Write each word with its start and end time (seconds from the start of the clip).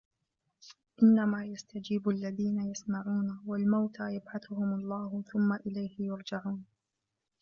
إِنَّمَا 1.03 1.45
يَسْتَجِيبُ 1.45 2.09
الَّذِينَ 2.09 2.59
يَسْمَعُونَ 2.71 3.39
وَالْمَوْتَى 3.45 4.15
يَبْعَثُهُمُ 4.15 4.73
اللَّهُ 4.73 5.23
ثُمَّ 5.33 5.53
إِلَيْهِ 5.53 5.95
يُرْجَعُونَ 5.99 6.65